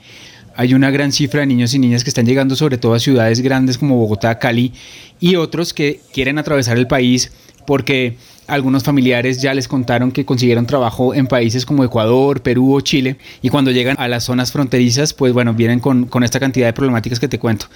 [0.57, 3.41] hay una gran cifra de niños y niñas que están llegando sobre todo a ciudades
[3.41, 4.73] grandes como Bogotá, Cali
[5.21, 7.31] y otros que quieren atravesar el país
[7.67, 8.17] porque
[8.47, 13.19] algunos familiares ya les contaron que consiguieron trabajo en países como Ecuador, Perú o Chile
[13.43, 16.73] y cuando llegan a las zonas fronterizas pues bueno vienen con, con esta cantidad de
[16.73, 17.67] problemáticas que te cuento.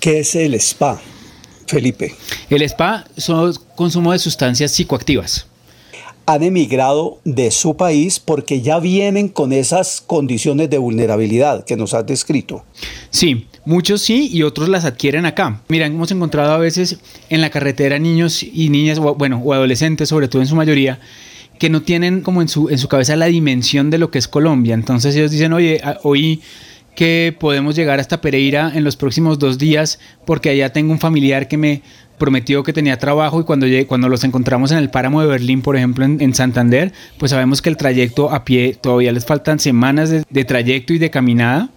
[0.00, 1.00] ¿Qué es el spa,
[1.66, 2.14] Felipe?
[2.50, 5.46] El spa son consumo de sustancias psicoactivas
[6.26, 11.94] han emigrado de su país porque ya vienen con esas condiciones de vulnerabilidad que nos
[11.94, 12.64] has descrito.
[13.10, 15.60] Sí, muchos sí y otros las adquieren acá.
[15.68, 20.28] Mira, hemos encontrado a veces en la carretera niños y niñas, bueno, o adolescentes, sobre
[20.28, 20.98] todo en su mayoría,
[21.58, 24.28] que no tienen como en su, en su cabeza la dimensión de lo que es
[24.28, 24.74] Colombia.
[24.74, 26.40] Entonces ellos dicen, oye, hoy
[26.94, 31.48] que podemos llegar hasta Pereira en los próximos dos días porque allá tengo un familiar
[31.48, 31.82] que me
[32.18, 35.76] prometió que tenía trabajo y cuando, cuando los encontramos en el páramo de Berlín, por
[35.76, 40.44] ejemplo, en, Santander, pues sabemos que el trayecto a pie todavía les faltan semanas de,
[40.44, 41.70] trayecto y de caminada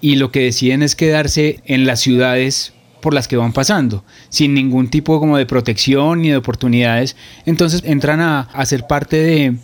[0.00, 4.54] y lo que deciden es quedarse en las ciudades por las que van pasando, sin
[4.54, 7.16] ningún tipo como de protección ni de oportunidades.
[7.44, 9.54] Entonces entran a, a ser parte de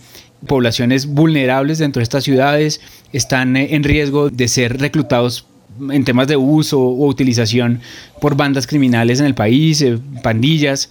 [0.46, 2.80] poblaciones vulnerables dentro de estas ciudades,
[3.12, 5.46] están eh, en riesgo de ser reclutados
[5.90, 7.80] en temas de uso o utilización
[8.20, 10.90] por bandas criminales en el país, eh, pandillas.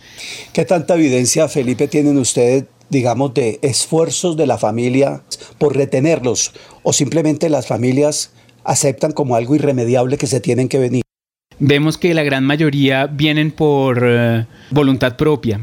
[0.53, 5.21] ¿Qué tanta evidencia, Felipe, tienen ustedes, digamos, de esfuerzos de la familia
[5.57, 8.31] por retenerlos o simplemente las familias
[8.63, 11.03] aceptan como algo irremediable que se tienen que venir?
[11.61, 15.59] Vemos que la gran mayoría vienen por eh, voluntad propia.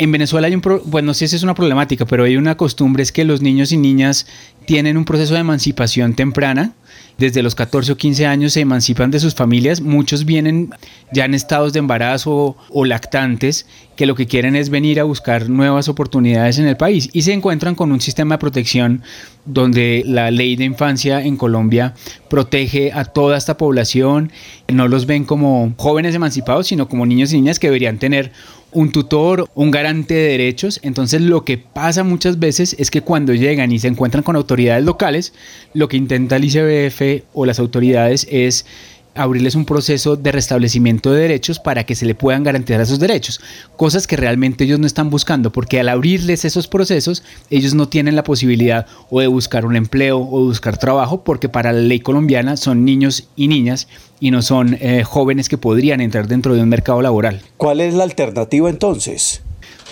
[0.00, 3.02] En Venezuela hay un, bueno, no sé si es una problemática, pero hay una costumbre
[3.02, 4.26] es que los niños y niñas
[4.64, 6.72] tienen un proceso de emancipación temprana.
[7.18, 10.70] Desde los 14 o 15 años se emancipan de sus familias, muchos vienen
[11.12, 15.50] ya en estados de embarazo o lactantes que lo que quieren es venir a buscar
[15.50, 17.10] nuevas oportunidades en el país.
[17.12, 19.02] Y se encuentran con un sistema de protección
[19.44, 21.94] donde la ley de infancia en Colombia
[22.30, 24.32] protege a toda esta población,
[24.68, 28.32] no los ven como jóvenes emancipados, sino como niños y niñas que deberían tener
[28.72, 30.80] un tutor, un garante de derechos.
[30.82, 34.84] Entonces lo que pasa muchas veces es que cuando llegan y se encuentran con autoridades
[34.84, 35.32] locales,
[35.74, 38.66] lo que intenta el ICBF o las autoridades es
[39.14, 43.40] abrirles un proceso de restablecimiento de derechos para que se le puedan garantizar esos derechos,
[43.76, 48.16] cosas que realmente ellos no están buscando, porque al abrirles esos procesos, ellos no tienen
[48.16, 52.00] la posibilidad o de buscar un empleo o de buscar trabajo, porque para la ley
[52.00, 53.88] colombiana son niños y niñas
[54.20, 57.40] y no son eh, jóvenes que podrían entrar dentro de un mercado laboral.
[57.56, 59.42] ¿Cuál es la alternativa entonces?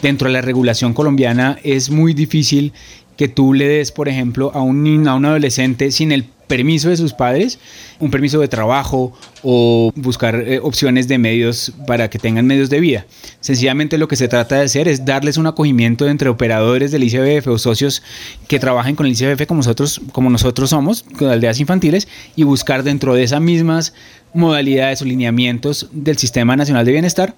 [0.03, 2.73] Dentro de la regulación colombiana es muy difícil
[3.19, 6.97] que tú le des, por ejemplo, a un a un adolescente sin el permiso de
[6.97, 7.59] sus padres,
[8.01, 12.81] un permiso de trabajo o buscar eh, opciones de medios para que tengan medios de
[12.81, 13.07] vida.
[13.41, 17.49] Sencillamente lo que se trata de hacer es darles un acogimiento entre operadores del ICBF
[17.49, 18.03] o socios
[18.47, 22.83] que trabajen con el ICBF como nosotros, como nosotros somos, con aldeas infantiles, y buscar
[22.85, 23.93] dentro de esas mismas
[24.33, 27.35] modalidades o lineamientos del Sistema Nacional de Bienestar,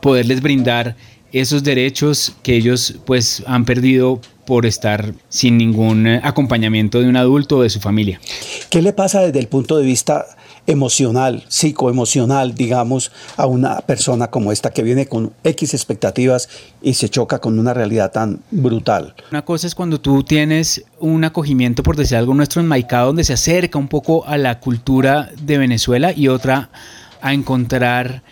[0.00, 0.96] poderles brindar
[1.32, 7.16] esos derechos que ellos pues han perdido por estar sin ningún eh, acompañamiento de un
[7.16, 8.20] adulto o de su familia.
[8.70, 10.24] ¿Qué le pasa desde el punto de vista
[10.66, 16.48] emocional, psicoemocional, digamos, a una persona como esta que viene con X expectativas
[16.82, 19.14] y se choca con una realidad tan brutal.
[19.30, 23.34] Una cosa es cuando tú tienes un acogimiento, por decir algo, nuestro enmaicado, donde se
[23.34, 26.70] acerca un poco a la cultura de Venezuela y otra
[27.20, 28.22] a encontrar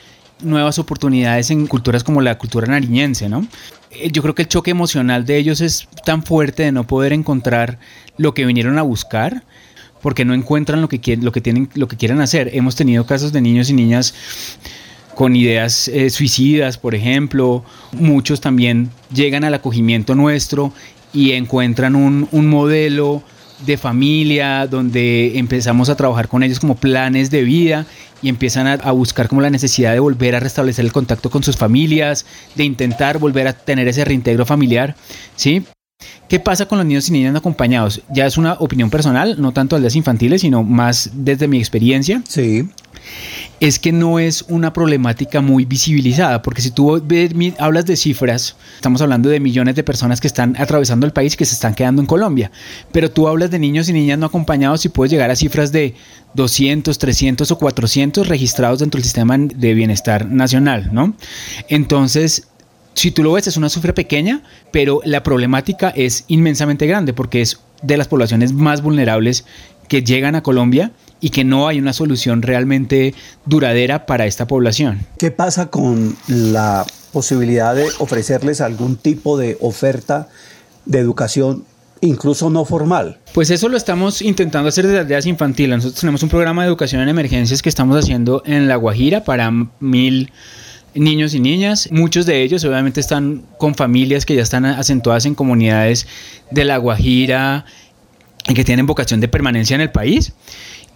[0.40, 3.46] nuevas oportunidades en culturas como la cultura nariñense, ¿no?
[3.90, 7.12] Eh, yo creo que el choque emocional de ellos es tan fuerte de no poder
[7.12, 7.78] encontrar
[8.16, 9.44] lo que vinieron a buscar
[10.02, 12.50] porque no encuentran lo que, quieren, lo que, tienen, lo que quieren hacer.
[12.52, 14.14] Hemos tenido casos de niños y niñas
[15.14, 17.64] con ideas eh, suicidas, por ejemplo.
[17.92, 20.72] Muchos también llegan al acogimiento nuestro
[21.14, 23.22] y encuentran un, modelo
[23.66, 27.86] de familia donde empezamos a trabajar con ellos como planes de vida
[28.22, 31.56] y empiezan a, buscar como la necesidad de volver a restablecer el contacto con sus
[31.56, 32.24] familias,
[32.54, 34.96] de intentar volver a tener ese reintegro familiar,
[35.36, 35.64] ¿sí?
[36.28, 38.02] ¿Qué pasa con los niños y niñas no acompañados?
[38.10, 42.22] Ya es una opinión personal, no tanto las infantiles, sino más desde mi experiencia.
[42.26, 42.68] Sí.
[43.60, 47.02] Es que no es una problemática muy visibilizada, porque si tú
[47.58, 51.44] hablas de cifras, estamos hablando de millones de personas que están atravesando el país que
[51.44, 52.50] se están quedando en Colombia,
[52.92, 55.94] pero tú hablas de niños y niñas no acompañados y puedes llegar a cifras de
[56.34, 61.14] 200, 300 o 400 registrados dentro del sistema de bienestar nacional, ¿no?
[61.68, 62.48] Entonces,
[62.94, 64.42] si tú lo ves, es una cifra pequeña,
[64.72, 69.44] pero la problemática es inmensamente grande porque es de las poblaciones más vulnerables
[69.88, 70.92] que llegan a Colombia
[71.24, 73.14] y que no hay una solución realmente
[73.46, 75.06] duradera para esta población.
[75.16, 80.28] ¿Qué pasa con la posibilidad de ofrecerles algún tipo de oferta
[80.84, 81.64] de educación
[82.02, 83.16] incluso no formal.
[83.32, 85.76] Pues eso lo estamos intentando hacer desde aldeas infantiles.
[85.76, 89.50] Nosotros tenemos un programa de educación en emergencias que estamos haciendo en La Guajira para
[89.80, 90.30] mil
[90.94, 91.88] niños y niñas.
[91.90, 96.06] Muchos de ellos obviamente están con familias que ya están acentuadas en comunidades
[96.50, 97.64] de La Guajira
[98.46, 100.34] y que tienen vocación de permanencia en el país.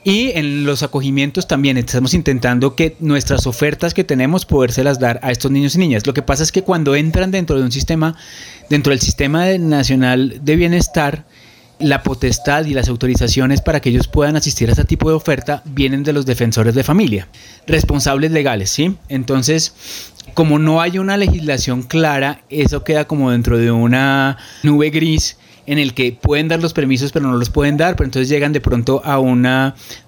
[0.05, 5.33] Y en los acogimientos también estamos intentando que nuestras ofertas que tenemos podérselas dar a
[5.33, 6.07] estos niños y niñas.
[6.07, 8.17] Lo que pasa es que cuando entran dentro de un sistema,
[8.71, 11.25] dentro del sistema nacional de bienestar,
[11.81, 15.63] la potestad y las autorizaciones para que ellos puedan asistir a este tipo de oferta
[15.65, 17.29] vienen de los defensores de familia,
[17.67, 18.97] responsables legales, ¿sí?
[19.09, 19.75] Entonces,
[20.35, 25.38] como no hay una legislación clara, eso queda como dentro de una nube gris
[25.69, 28.53] en el que pueden dar los permisos pero no los pueden dar, pero entonces llegan
[28.53, 29.47] de pronto a un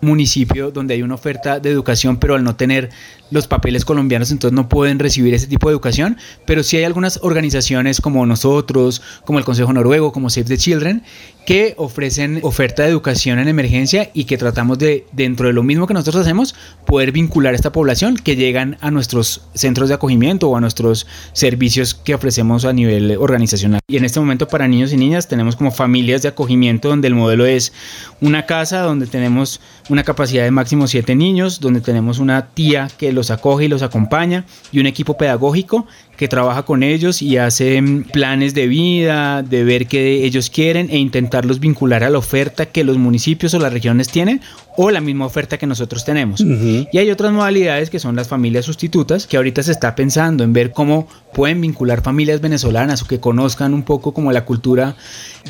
[0.00, 2.88] municipio donde hay una oferta de educación, pero al no tener
[3.30, 6.16] los papeles colombianos, entonces no pueden recibir ese tipo de educación,
[6.46, 11.02] pero sí hay algunas organizaciones como nosotros, como el Consejo Noruego, como Save the Children,
[11.46, 15.86] que ofrecen oferta de educación en emergencia y que tratamos de, dentro de lo mismo
[15.86, 16.54] que nosotros hacemos,
[16.86, 21.06] poder vincular a esta población que llegan a nuestros centros de acogimiento o a nuestros
[21.32, 23.80] servicios que ofrecemos a nivel organizacional.
[23.88, 27.14] Y en este momento para niños y niñas tenemos como familias de acogimiento donde el
[27.14, 27.72] modelo es
[28.20, 33.12] una casa donde tenemos una capacidad de máximo siete niños, donde tenemos una tía que
[33.20, 35.86] los acoge y los acompaña y un equipo pedagógico
[36.20, 40.90] que trabaja con ellos y hace mm, planes de vida, de ver qué ellos quieren
[40.90, 44.42] e intentarlos vincular a la oferta que los municipios o las regiones tienen
[44.76, 46.40] o la misma oferta que nosotros tenemos.
[46.40, 50.52] Y hay otras modalidades que son las familias sustitutas, que ahorita se está pensando en
[50.52, 54.96] ver cómo pueden vincular familias venezolanas o que conozcan un poco como la cultura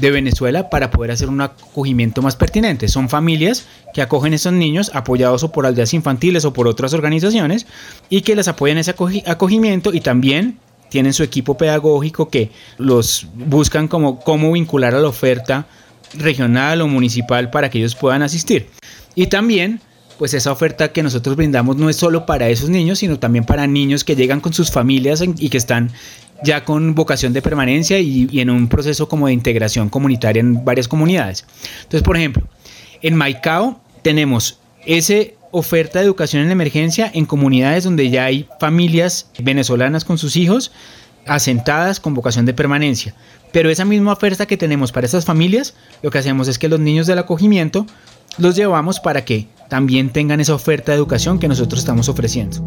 [0.01, 2.89] de Venezuela para poder hacer un acogimiento más pertinente.
[2.89, 6.93] Son familias que acogen a esos niños apoyados o por aldeas infantiles o por otras
[6.93, 7.67] organizaciones
[8.09, 8.95] y que les apoyan ese
[9.27, 10.60] acogimiento y también
[10.91, 15.67] tienen su equipo pedagógico que los buscan como cómo vincular a la oferta
[16.15, 18.67] regional o municipal para que ellos puedan asistir.
[19.15, 19.81] Y también,
[20.19, 23.67] pues esa oferta que nosotros brindamos no es solo para esos niños, sino también para
[23.67, 25.93] niños que llegan con sus familias y que están
[26.43, 30.89] ya con vocación de permanencia y, en un proceso como de integración comunitaria en varias
[30.89, 31.45] comunidades.
[31.83, 32.47] Entonces, por ejemplo,
[33.03, 39.31] en Maicao tenemos ese oferta de educación en emergencia en comunidades donde ya hay familias
[39.39, 40.73] venezolanas con sus hijos
[41.27, 43.15] asentadas con vocación de permanencia.
[43.53, 46.81] Pero esa misma oferta que tenemos para esas familias, lo que hacemos es que los
[46.81, 47.87] niños del acogimiento
[48.39, 52.59] los llevamos para que también tengan esa oferta de educación que nosotros estamos ofreciendo.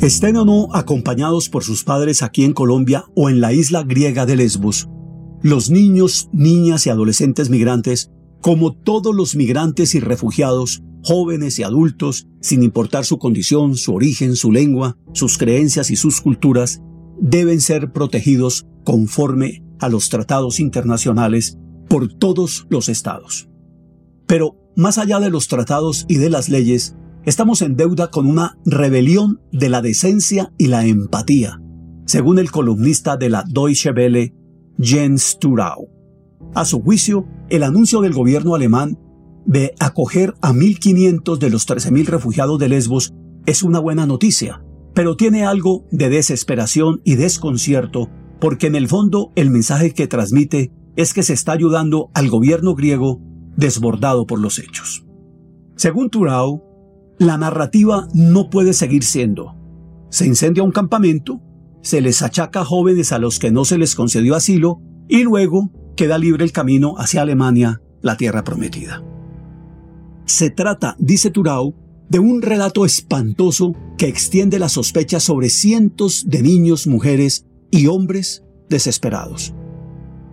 [0.00, 4.24] Estén o no acompañados por sus padres aquí en Colombia o en la isla griega
[4.24, 4.88] de Lesbos,
[5.42, 8.10] los niños, niñas y adolescentes migrantes,
[8.40, 14.36] como todos los migrantes y refugiados, jóvenes y adultos, sin importar su condición, su origen,
[14.36, 16.82] su lengua, sus creencias y sus culturas,
[17.20, 23.48] deben ser protegidos conforme a los tratados internacionales por todos los estados.
[24.26, 28.58] Pero, más allá de los tratados y de las leyes, estamos en deuda con una
[28.64, 31.60] rebelión de la decencia y la empatía,
[32.06, 34.34] según el columnista de la Deutsche Welle,
[34.78, 35.88] Jens Turau.
[36.54, 38.98] A su juicio, el anuncio del gobierno alemán
[39.46, 43.12] de acoger a 1.500 de los 13.000 refugiados de Lesbos
[43.46, 44.62] es una buena noticia,
[44.94, 48.08] pero tiene algo de desesperación y desconcierto
[48.40, 52.74] porque en el fondo el mensaje que transmite es que se está ayudando al gobierno
[52.74, 53.20] griego
[53.56, 55.04] desbordado por los hechos.
[55.76, 56.62] Según Turau,
[57.18, 59.54] la narrativa no puede seguir siendo.
[60.08, 61.40] Se incendia un campamento,
[61.82, 66.18] se les achaca jóvenes a los que no se les concedió asilo y luego queda
[66.18, 69.02] libre el camino hacia Alemania, la tierra prometida.
[70.24, 71.74] Se trata, dice Turau,
[72.08, 78.44] de un relato espantoso que extiende la sospecha sobre cientos de niños, mujeres y hombres
[78.68, 79.54] desesperados.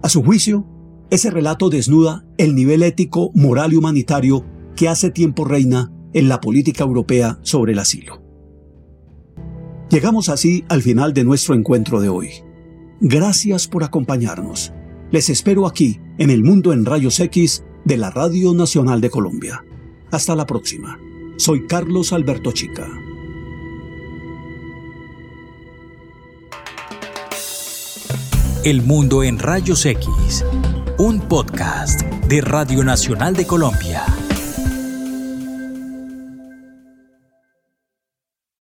[0.02, 0.66] A su juicio,
[1.10, 4.46] ese relato desnuda el nivel ético, moral y humanitario
[4.76, 8.27] que hace tiempo reina en la política europea sobre el asilo.
[9.90, 12.30] Llegamos así al final de nuestro encuentro de hoy.
[13.00, 14.74] Gracias por acompañarnos.
[15.12, 19.64] Les espero aquí, en el mundo en rayos X de la Radio Nacional de Colombia.
[20.12, 21.00] Hasta la próxima.
[21.38, 22.86] Soy Carlos Alberto Chica.
[28.66, 30.44] El Mundo en Rayos X,
[30.98, 34.04] un podcast de Radio Nacional de Colombia.